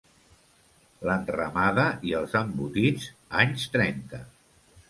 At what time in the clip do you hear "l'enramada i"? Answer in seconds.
1.09-2.17